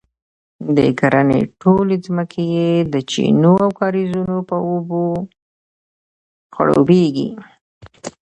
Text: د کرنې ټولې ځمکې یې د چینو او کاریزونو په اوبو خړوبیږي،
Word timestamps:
د 0.75 0.77
کرنې 0.99 1.41
ټولې 1.61 1.95
ځمکې 2.05 2.43
یې 2.55 2.69
د 2.93 2.95
چینو 3.11 3.51
او 3.63 3.69
کاریزونو 3.79 4.37
په 4.49 4.55
اوبو 4.69 5.01
خړوبیږي، 6.53 7.29